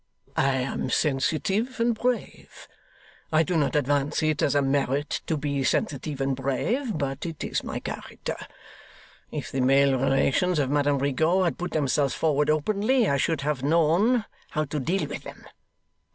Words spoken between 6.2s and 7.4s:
brave, but